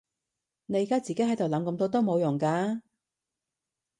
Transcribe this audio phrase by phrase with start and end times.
[0.65, 2.81] 你而家自己喺度諗咁多都冇用㗎